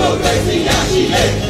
[0.00, 1.49] မိုကရေစီရရှိ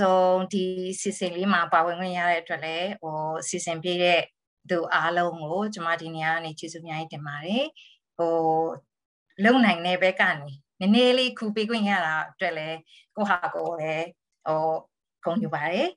[0.00, 0.64] ဆုံးဒီ
[1.00, 3.16] စီစဉ်လေးမှာပါဝင်ခွင့်ရတဲ့အတွက်လည်းဟို
[3.48, 4.20] စီစဉ်ပြတဲ့
[4.70, 7.66] သူအားလုံးကိုကျွန်မဒီနေရာကနေကျေးဇူးများကြီးတင်ပါတယ်
[8.16, 8.34] ဟို
[9.44, 12.78] လုံနိုင်တဲ့ဘက်ကနေနည်းနည်းလေးခုပေးခွင့်ရတာအတွက်လည်း
[13.16, 14.06] ကိုဟာကိုလည်း
[14.46, 14.62] ဟို
[15.24, 15.88] ဂုဏ်ယူပါတယ်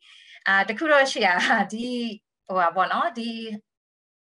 [0.47, 1.33] အာတခုတော့ရှိတာ
[1.73, 1.87] ဒီ
[2.47, 3.29] ဟိုပါပေါ့နော်ဒီ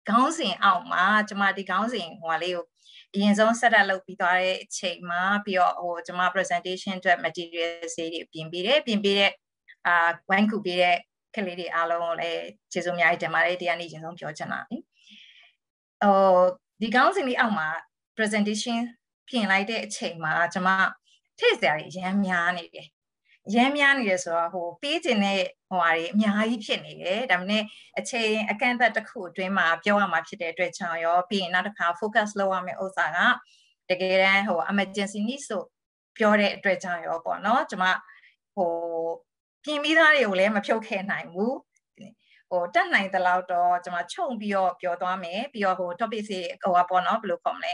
[0.08, 2.66] ခေါင်းစဉ်အောက်မှာကျွန်မဒီခေါင်းစဉ်ဟိုလေးကို
[3.14, 9.32] အရင်ဆုံး set up လုပ်ပြီးသွားတဲ့အချိန်မှာပြီးတော့ဟိုကျွန်မ presentation အတွက် material တွေပြင်ပေးတယ်ပြင်ပေးတဲ့
[9.86, 9.96] အာ
[10.30, 10.96] ဝိုင်းကူပေးတဲ့
[11.34, 14.76] ကလေးတွေအားလုံးကိုလည်းကျေးဇူးအများကြီးတင်ပါတယ်တရားနေ့ချင်းဆုံးပြောချင်တာလေ
[16.02, 16.38] ဟို
[16.80, 17.68] ဒီကောင်းစဉ်လေးအောက်မှာ
[18.16, 18.78] presentation
[19.28, 20.70] ပြင်လိုက်တဲ့အချိန်မှာကျွန်မ
[21.38, 22.88] ထည့်စရာတွေအများများနေတယ်
[23.54, 27.64] ရမ်းများနေတယ်ဆိုတော့ဟိုပေးခြင်းတဲ့ဟိုဟာတွေအများကြီးဖြစ်နေတယ်ဒါမှမဟုတ်
[27.98, 33.18] အချိန်အကန့်အသတ်တစ်ခုအတွင်းမှာပြောရမှာဖြစ်တဲ့အတွက်ကြောင့်ရောပြီးရင်နောက်တစ်ခါ focus လုပ်ရမယ့်ဥစ္စာက
[33.90, 35.62] တကယ်တမ်းဟို emergency need ဆို
[36.18, 37.86] ပြောတဲ့အတွက်ကြောင့်ရောပေါ့နော်ကျွန်မ
[38.56, 38.72] ဟို
[39.66, 41.56] ပြင်ပြီးသားတွေကိုလည်းမဖြုတ်ခဲ့နိုင်ဘူး
[42.50, 47.72] ဟိုတက်နိုင်သလောက်တော့ကျွန်မခြုံပြီးတော့ပြောသွားမယ်ပြီးတော့ဟို topic စီဟိုပေါ့နော်ဘယ်လိုခေါ်မလဲ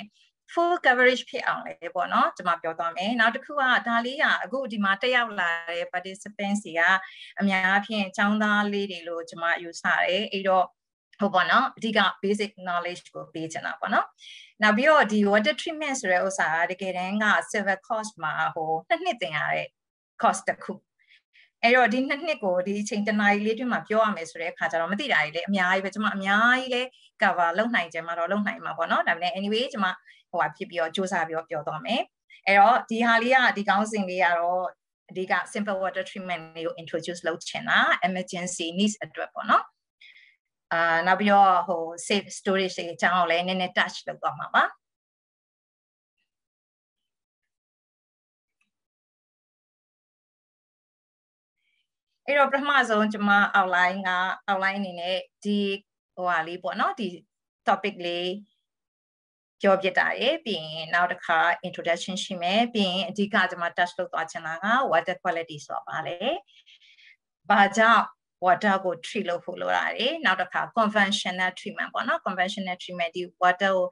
[0.53, 6.83] full coverage ဖြစ်အောင်လေပေါ့နော်ကျွန်မပြောသွားမယ်နောက်တစ်ခုကဒါလေးကအခုဒီမှာတက်ရောက်လာတဲ့ participants တွေက
[7.41, 10.67] အများအားဖြင့်ចောင်းသားလေးတွေလို့ကျွန်မယူဆတယ်အဲ့တော့
[11.21, 14.07] ဟိုပေါ့နော်အဓိက basic knowledge ကိုပေးချင်တာပေါ့နော်
[14.63, 19.69] နောက်ပြီးတော့ဒီ water treatment ဆိုတဲ့ဥစ္စာကတကယ်တမ်းက civil cost မှာဟိုနှစ်နှစ်တင်ရတဲ့
[20.23, 20.73] cost တစ်ခု
[21.63, 26.89] အဲ့တော့ဒီနှစ်နှစ်ကိုဒီအချိန်တနားရီလေးတွင်မှာပြောရမယ်ဆိုတဲ့အခါကျတော့မသိတာကြီးလည်းအများကြီးပဲကျွန်မအများကြီးလည်း
[27.23, 29.89] cover လုပ်နိုင်ကြမှာတော့လုပ်နိုင်မှာပေါ့နော်ဒါပေမဲ့ anyway ကျွန်မ
[30.31, 32.03] ဟိုဟာဖြစ်ပြီးတော့စူးစမ်းပြီးတော့ပြောသွားမယ်
[32.47, 34.65] အဲ့တော့ဒီဟာလေးကဒီကောင်းစဉ်လေးကတော့
[35.11, 37.79] အဓိက simple water treatment လေးကို introduce လုပ်ချင်တာ
[38.09, 39.65] emergency needs အတွက်ပေါ့နော်
[40.73, 44.65] အာနောက်ပြီးတော့ဟို safe storage တွေအကြောင်းကိုလည်းနည်းနည်း touch လုပ်သွားမှာပါ
[52.27, 54.11] အဲ့တော့ပထမဆုံးကျွန်မ outline က
[54.49, 55.59] outline အနေနဲ့ဒီ
[56.15, 57.09] ဟိုဟာလေးပေါ့နော်ဒီ
[57.67, 58.31] topic လေး
[59.61, 66.19] ပြောပြတာရယ်ပြီးရင်နောက်တစ်ခါ introduction ရှိမယ်ပြီးရင်အဓိကကျွန်မ touch လုပ်သွားချင်တာက water quality ဆိုတာပါလေ
[67.51, 68.05] ဘာကြောင့်
[68.45, 73.87] water ကို treat လုပ်ဖို့လိုတာလေနောက်တစ်ခါ conventional treatment ပေါ့နော် conventional treatment ဒီ water ကို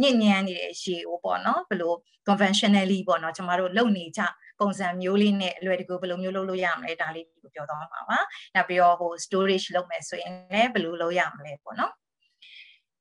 [0.00, 1.94] ညစ်ညမ်းနေတဲ့ရေကိုပေါ့နော်ဘယ်လို
[2.28, 4.22] conventionally ပေါ့နော်ကျမတို့လုပ်နေကြ
[4.60, 8.18] ပုံစံမျိုးလေးနဲ့အလွယ်တကူဘယ်လိုမျိုးလုပ်လို့ရမလဲဒါလေးကိုပြောသွားမှာပါ
[8.54, 11.92] နောက်ပြီးတော့ဟို storage လုပ်မယ်ဆိုရင်လည်းဘယ်လိုလုပ်ရမလဲပေါ့နော်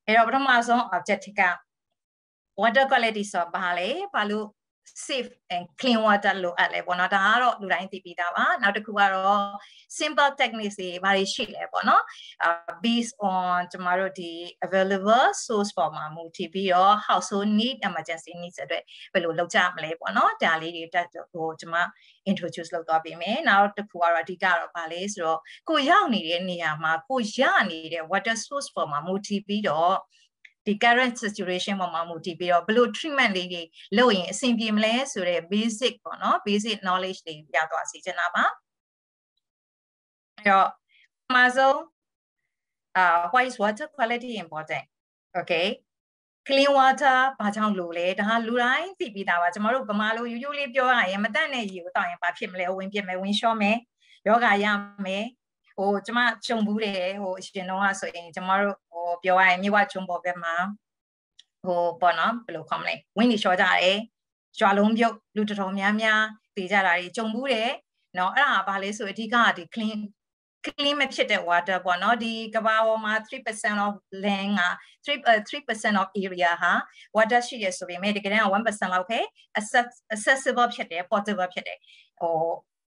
[0.05, 1.43] အဲ့တော့ပထမဆုံး objective က
[2.61, 4.47] water quality ဆိုတာဘာလဲဘာလို့
[5.07, 9.43] safe and clean water လိုအပ်လဲပေါ့နော်ဒါကတော့လူတိုင်းသိပြီးသားပါနောက်တစ်ခုကတော့
[9.99, 12.03] simple techniques တွေဘာတွေရှိလဲပေါ့နော်
[12.83, 14.31] based on ကျမတို့ဒီ
[14.65, 21.75] available source ပေါ်မှာမူတည်ပြီးတော့ household need emergency needs အတွက်ဘယ်လိုလုပ်ကြမလဲပေါ့နော်ဒါလေးတွေတက်ဟိုကျမ
[22.29, 27.41] introduce လုပ်သွားပေးမယ်နောက်တစ်ခုကတော့အဓိကတော့ဘာလဲဆိုတော့ကိုရောက်နေတဲ့နေရာမှာကိုရ
[27.71, 29.95] နေတဲ့ water source ပေါ်မှာမူတည်ပြီးတော့
[30.65, 33.61] ဒီ current situation ပေါ်မှာမူတည်ပြီးတော့ဘယ်လို treatment လေးတွေ
[33.97, 38.43] လုပ်ရင်အဆင်ပြေမလဲဆိုတဲ့ basic ပေါ့နော် basic knowledge တွေရသွားစီချင်တာပါ
[40.37, 40.67] အဲ့တော့
[41.27, 41.79] အမှားဆုံး
[42.97, 44.85] အာ why is water quality important
[45.39, 45.67] okay
[46.47, 53.77] clean water ဘာကြောင့်လို့လဲဒါလူတိုင်းသိပြီးသားပါကျမတို့ဗမာလိုရိုးရိုးလေးပြောရရင်မတတ်တဲ့ရေကိုတောက်ရင်ဘာဖြစ်မလဲဝင်ပြစ်မယ်ဝင်လျှော့မယ်
[54.27, 54.65] ယောဂရ
[55.05, 55.25] မယ်
[55.75, 60.55] ဟိုကျမကြုံဘူးတယ်ဟိုအရှင်တော့ဆိုရင်ကျမတို့ဟိုပြောရရင်မြေဝချုံပေါ်ဘက်မှာ
[61.65, 63.97] ဟိုပေါ့နော်ဘယ်လိုခေါ်မလဲဝင်းနေလျှော့ကြတယ်
[64.59, 66.21] ရွာလုံးပြုတ်လူတော်တော်များများ
[66.55, 67.71] တည်ကြတာတွေကြုံဘူးတယ်
[68.17, 69.99] နော်အဲ့ဒါကဘာလဲဆိုအဓိကဒီ clean
[70.65, 74.63] clean မဖြစ်တဲ့ water ပေါ့နော်ဒီကဘာပေါ်မှာ3% of land က
[75.05, 75.17] 3
[75.49, 76.73] 3% of area ဟာ
[77.15, 79.19] water ရှိရဆိုပေမဲ့တကယ်တမ်း1%လောက်ပဲ
[80.13, 81.77] accessible ဖြစ်တယ် portable ဖြစ်တယ်
[82.19, 82.37] ဟို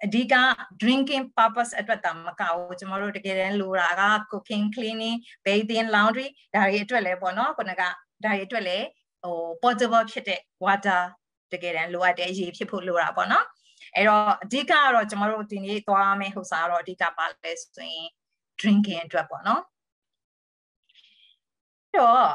[0.05, 0.35] အဓိက
[0.81, 7.91] drinking purpose အတွက်တာမကဘူးကျွန်တော်တို့တကယ်တမ်းလိုတာက cooking cleaning bathing laundry ဒါတွေအတွက်လည်းပေါ့နော်ခုနကဒါ
[8.25, 8.87] တွေအတွက်လည်း
[9.23, 11.01] ဟို portable ဖြစ်တဲ့ water
[11.53, 13.47] တကယ်တမ်းလိုအပ်တဲ့ရေဖြစ်ဖို့လိုတာပေါ့နော်
[13.95, 18.07] အဲ့တော့အဓိကကတော့ကျွန်တော်တို့ဒီနေ့သွားမယ့်ဟိုစားတော့အဓိကပါလဲဆိုရင်
[18.61, 19.63] drinking အတွက်ပေါ့နော်
[21.93, 22.27] အဲ့တော့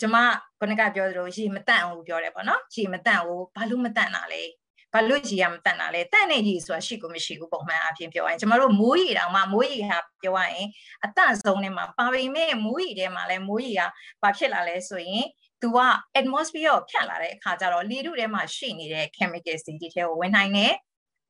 [0.00, 0.18] ကျွန်မ
[0.60, 4.42] ခုနကပြောသလိုရေမတန့်ဘူးပြောတယ်ပေါ့နော်ရေမတန့်ဘူးဘာလို့မတန့်တာလဲ
[4.92, 10.68] ဘာလို့ရေရမတန်တာလဲတန့်နေရေဆိုတာရှိကိုမရှိဘူးပုံမှန်အဖြစ်ပြောရင်ကျမတို့မိုးရေတောင်မှမိုးရေဟာပြောရရင်
[11.04, 13.82] အတန့်ဆုံးထဲမှာပါပေမဲ့မိုးရေထဲမှာလည်းမိုးရေက
[14.22, 15.24] ဘာဖြစ်လာလဲဆိုရင်
[15.62, 15.78] သူက
[16.20, 20.74] atmosphere ကိုဖြတ်လာတဲ့အခါကျတော့လေထုထဲမှာရှိနေတဲ့ chemicals တွေဒီထဲကိုဝင်နိုင်တယ်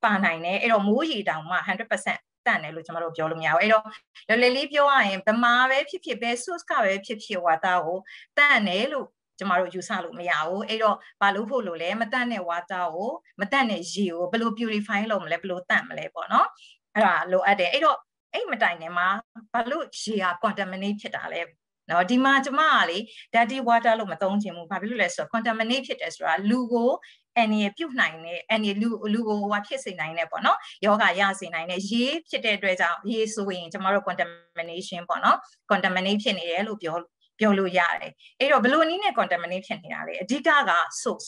[0.03, 3.85] ပါနိုင်တယ်အဲ့တော့မိုးရေတောင်မှ100%တန့်တယ်လို့ကျွန်တော်တို့ပြောလို့မရဘူးအဲ့တော့
[4.27, 7.99] လွယ်လွယ်လေးပြောရရင်ဗမာပဲဖြစ်ဖြစ်ပဲ source ကပဲဖြစ်ဖြစ်ဝါတာကို
[8.37, 9.07] တန့်တယ်လို့
[9.39, 13.11] ကျမတို့ယူဆလို့မရဘူးအဲ့တော့ဘာလို့ဖို့လို့လဲမတန့်တဲ့ water ကို
[13.41, 16.47] မတန့်တဲ့ရေကိုဘယ်လို purify လုပ်မလဲဘယ်လိုတန့်မလဲပေါ့နော်
[16.95, 17.97] အဲ့ဒါလိုအပ်တယ်အဲ့တော့
[18.33, 19.07] အဲ့မတိုင်နဲ့မှာ
[19.53, 21.41] ဘာလို့ရေဟာ contaminate ဖြစ်တာလဲ
[21.89, 22.97] နော်ဒီမှာကျမကလေ
[23.33, 26.91] dirty water လို့မသုံးချင်ဘူးဘာဖြစ်လို့လဲဆိုတော့ contaminate ဖြစ်တယ်ဆိုတာလူကို
[27.37, 35.37] အန်ရပြုတ်နိုင်တဲ့အန်ရလူလူကိုဟိုဖြစ်စေနိုင်တဲ့ပေါ့နော်ယောဂရစေနိုင်တဲ့ရေဖြစ်တဲ့အတွက်ကြောင့်ရေဆိုရင်ကျမတို့ contamination ပေါ့နော်
[35.71, 36.95] contaminate ဖြစ်နေတယ်လို့ပြော
[37.39, 41.27] ပြောလို့ရတယ်အဲ့တော့ဘယ်လိုနည်းနဲ့ contaminate ဖြစ်နေတာလဲအဓိကက source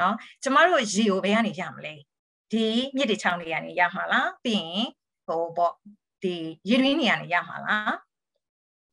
[0.00, 1.94] နော်ကျမတို့ရေကိုဘယ်ကနေရမလဲ
[2.52, 2.66] ဒီ
[2.96, 4.88] မြစ်တွေချောင်းတွေကနေရမှာလားပြီးရင်
[5.26, 5.74] ဟိုပေါ့
[6.22, 6.36] ဒီ
[6.68, 7.94] ရေတွင်းတွေကနေရမှာလား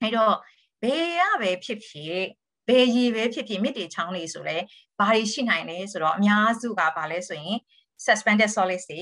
[0.01, 0.35] အဲ့တော့
[0.83, 2.21] ဘယ်ရပဲဖြစ်ဖြစ်
[2.67, 4.57] ဘယ်ရည်ပဲဖြစ်ဖြစ်မြစ်တွေချောင်းတွေဆိုလဲ
[4.99, 7.57] ဘာတွေရှိနိုင်လဲဆိုတော့အများစုကဘာလဲဆိုရင်
[8.05, 9.01] suspended solids တွေ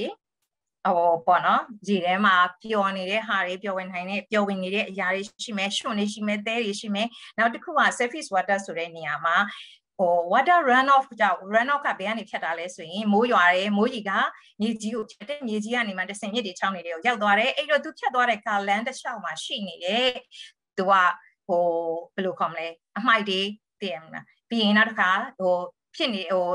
[0.85, 9.37] ဟိုပေါ့နော်ရေထဲမှာပျော်နေတဲ့ဟာတွေပျော်ဝင်နိုင်တဲ့ပျော်ဝင်နေတဲ့အရာတွေရှိမယ်ရွှွန်တွေရှိမယ်သဲတွေရှိမယ်နောက်တစ်ခုက surface water ဆိုတဲ့နေရာမှာ
[9.97, 14.11] ဟို water run off ကြောင့် run off ကဘယ်ကနေဖြတ်တာလဲဆိုရင်မိုးရွာတယ်မိုးကြီးက
[14.61, 20.09] မြေကြီးကိုဖြတ်တဲ့မြေကြီးကနေမှတဆင်မြစ်တွေချောင်းနေတယ်ကိုရောက်သွားတယ်အဲ့တော့သူဖြတ်သွားတဲ့ကာလန်တစ်လျှောက်မှာရှိနေတယ်
[20.77, 20.93] သူက
[21.47, 21.65] ဟို
[22.15, 22.67] ဘယ်လိုခေါ်မလဲ
[22.97, 23.41] အမိုက်တွေ
[23.81, 25.55] တည်ရမလားပြီးရင်နောက်တစ်ခါဟို
[25.95, 26.47] ဖြစ်နေဟို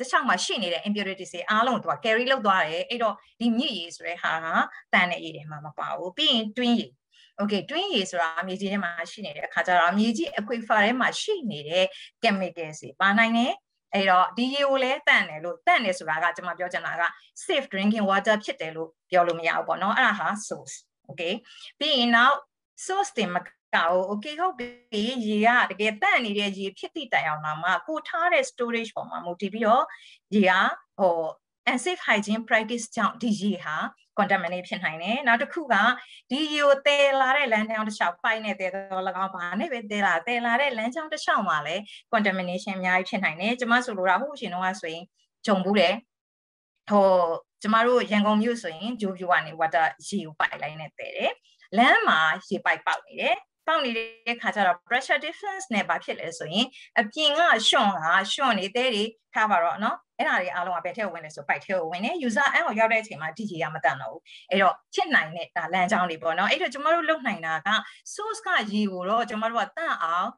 [0.00, 4.46] တခြားမှာရှိနေတဲ့ impurities တွေအားလုံးကိုသူက carry လုပ်သွားတယ်အဲ့တော့ဒီမြစ်ရည်ဆိုတဲ့ဟာက
[4.92, 6.92] တန်တဲ့ရည်တွေမှာမပါဘူးပြီးရင် twin ရည်
[7.40, 11.86] okay twin ရည်ဆိုတာမြေကြီးထဲမှာရှိနေတဲ့အခါကျတော့မြေကြီး aquifer ထဲမှာရှိနေတဲ့
[12.22, 13.52] chemicals တွေပါနိုင်တယ်
[13.94, 17.02] အဲ့တော့ဒီရေကိုလည်းတန့်တယ်လို့တန့်တယ်ဆိုတာကကျွန်မပြောချင်တာက
[17.44, 20.76] safe drinking water ဖြစ်တယ်လို့ပြောလို့မရဘူးပေါ့နော်အဲ့ဒါဟာ source
[21.10, 21.34] okay
[21.78, 22.36] ပြီးရင်နောက်
[22.86, 23.36] source တင်မ
[23.74, 29.84] တာကို okay ဟုတ်ပြီရေကတကယ်တန့်နေတဲ့ရေဖြစ်သည့်တိုင်အောင်လာမှကိုထားတဲ့ storage ပေါ်မှာမူတည်ပြီးတော့
[30.34, 30.52] ရေက
[30.98, 31.18] ဟို
[31.70, 33.76] unsafe hygiene practice ကြောင့်ဒီရေဟာ
[34.18, 35.74] contaminate ဖြစ်နိုင်တယ်နောက်တစ်ခုက
[36.30, 41.82] ဒီရေကိုတည်လာတဲ့လမ်းကြောင်းတစ်လျှောက်ပိုက်နဲ့တည်တော့၎င်းဘာနဲ့ပဲတည်လာတည်လာတဲ့လမ်းကြောင်းတစ်လျှောက်မှာလည်း
[42.12, 45.04] contamination အများကြီးဖြစ်နိုင်တယ်ကျွန်မဆိုလိုတာဟုတ်ရှင်တော့ဆိုရင်
[45.46, 45.94] ဂျုံဘူးတယ်
[46.90, 47.06] ဟို
[47.62, 51.32] ကျမတို့ရန်ကုန်မြို့ဆိုရင်ဂျိုးပြူကနေ water ရေကိုပိုက်လိုက်နဲ့တည်တယ်
[51.76, 53.36] လမ်းမှာရေပိုက်ပေါက်နေတယ်
[53.69, 56.67] ပေါက်နေတဲ့ခါကျတော့ pressure difference နဲ့ဘာဖြစ်လဲဆိုရင်
[56.99, 59.03] အပြင်ကရှွန့်ကရှွန့်နေတဲ့တွေ
[59.33, 67.69] ထားပါတော့เนาะအဲ့ဒါတွေအားလုံးကဘယ်ထည့်ဝင်လဲဆိုပိုက်ထဲကိုဝင်နေ user end ကိုရောက်တဲ့အချိန်မှာ DJ ကမတန်တော့ဘူးအဲ့တော့ဖြစ်နိုင်တဲ့ဒါလမ်းကြောင်းတွေပေါ့เนาะအဲ့တော့ကျမတို့လုပ်နိုင်တာက
[68.13, 70.29] source ကရေကိုတော့ကျမတို့ကတန့်အောင်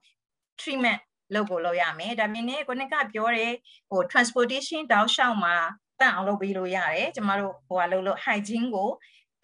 [0.61, 1.01] treatment
[1.33, 3.53] လုပ်ဖို့လုပ်ရမယ်ဒါပြင်နဲ့ကိုနကပြောတဲ့
[3.89, 5.55] ဟို transportation တောက်လျှောက်မှာ
[5.99, 8.89] တန့်အောင်လုပ်ပေးလို့ရတယ်ကျမတို့ဟိုကလုပ်လို့ hygiene ကို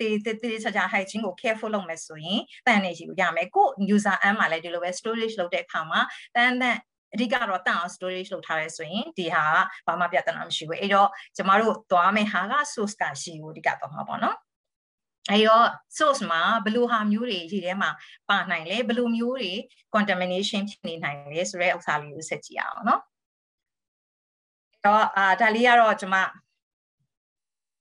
[0.00, 6.00] တေးတေးတေးချာချာ hygiene ကို careful လုပ်မယ်ဆိုရင်တန်နေရှိလို့ရမယ်ကို user end မှာလည်းဒီလိုပဲ storage လုပ်တဲ့အခါမှာ
[6.36, 6.76] တန်တန်
[7.14, 9.44] အဓိကတော့တန်အောင် storage လုပ်ထားရဲဆိုရင်ဒီဟာ
[9.86, 14.36] ကဘာမှပြဿနာမရှိဘူးအဲ့တော့ကျမတို့သွားမယ့်ဟာက source ကရှိကိုအဓိကတော့မှာပေါ့နော်
[15.30, 15.66] အဲ့တော့
[15.96, 17.90] source မှာဘယ်လိုဟာမျိုးတွေရေထဲမှာ
[18.28, 19.52] ပါနိုင်လဲဘယ်လိုမျိုးတွေ
[19.94, 23.02] contamination ဖြစ်နေနိုင်လဲဆိုတဲ့ဥစ္စာလေးကိုဆက်ကြည့်အောင်နော်
[24.72, 26.16] အဲ့တော့အာဒါလေးကတော့ကျမ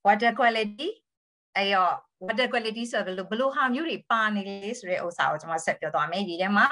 [0.06, 0.88] water quality
[1.56, 1.94] အဲ့တော့
[2.26, 6.66] water quality ဆိုဘယ်လိုဘယ်လိုဟာမျိုးတွေပါနေလဲဆိုတဲ့ဥစ္စာကိုကျွန်မဆက်ပြောသွားမယ်ဒီထဲမှာ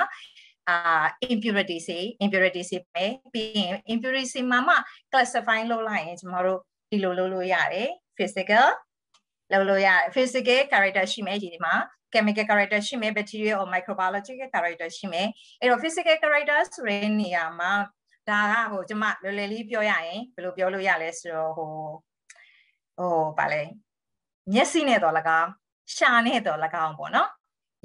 [0.69, 4.77] အာ impurity စီ impurity စီပဲပြီးရင် impurity စီမှာမှ
[5.13, 6.61] classify လုပ်လိုက်ရင်ကျွန်တော်တို့
[6.91, 8.67] ဒီလိုလုပ်လို့ရတယ် physical
[9.53, 11.75] လုပ်လို့ရတယ် physical character ရှိမယ်ဒီမှာ
[12.13, 15.29] chemical character ရှိမယ် bacteria or microbiological character ရှိမယ်
[15.61, 17.73] အဲ့တော့ physical character ဆိုတဲ့နေရာမှာ
[18.29, 21.71] ဒါကဟိုကျွန်မလွယ်လွယ်လေးပြောရရင်ဘယ်လိုပြောလို့ရလဲဆိုတော့ဟို
[22.99, 23.63] ဟိုဗာလဲ
[24.53, 25.51] မျက်စိနဲ့တော့၎င်း
[25.95, 27.31] ရှာနဲ့တော့၎င်းပေါ့နော်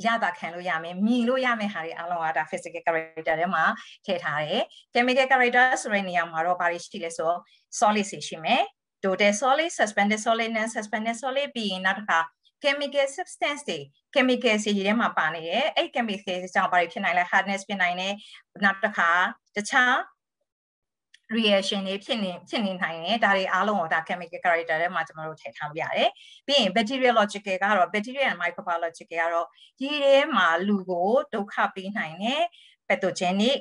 [0.06, 3.64] ရတာခံလို့ရမယ်မြင်လို့ရမယ်ဟာတွေအလုံးအတာ physical character ထဲမှာ
[4.06, 4.64] ထည့်ထားတယ်
[4.94, 7.32] chemical character ဆိုတဲ့နေရာမှာတော့ဘာတွေရှိလဲဆို
[7.80, 8.64] solid ရှိမယ်
[9.04, 12.20] total solid suspended solid non suspended solid ပြီးရင်နောက်တစ်ခါ
[12.64, 13.80] chemical substance တွေ
[14.14, 18.14] chemical စီထဲမှာပါနေတယ်အဲ့ chemical ကြောင့်ဘာတွေဖြစ်နိုင်လဲ hardness ဖြစ်နိုင်တယ်
[18.64, 19.10] နောက်တစ်ခါ
[19.56, 19.94] တခြား
[21.38, 26.10] reaction တွေဖြစ်နေဖြစ်နေနိုင်တယ်ဒါတွေအားလုံးကိုဒါ chemical character ထဲမှာကျွန်တော်တို့ထည့်ထားလို့ရတယ်
[26.48, 29.48] ပြီးရင် bacteriological ကတော့ bacteria and microbiological ကတော့
[29.82, 32.42] ရေထဲမှာလူကိုဒုက္ခပေးနိုင်တယ်
[32.90, 33.60] pathogenic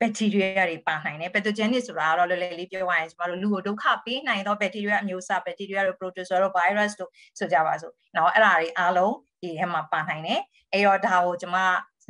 [0.00, 10.40] bacteria တွေပါနိုင်တယ် pathogenic ဆိုတာကတော့လွယ်လွယ်လေးပြောရရင်ကျွန်တော်တို့လူကိုဒုက္ခပေးနိုင်သော bacteria အမျိုးအစား bacteria တို့ protozoa တို့ virus တို့ဆိုကြပါစို့နော်အဲ့ဒါတွေအားလုံးဒီထဲမှာပါနိုင်တယ်
[10.72, 11.58] အဲ့တော့ဒါကိုကျွန်မ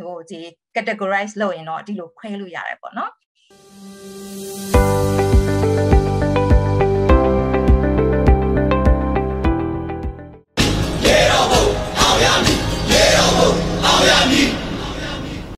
[0.07, 0.41] ဟိုဒီ
[0.77, 3.13] categorize လုပ်ရင်တော့ဒီလိုခွဲလို့ရတယ်ပေါ့နော်
[14.05, 14.54] olha-me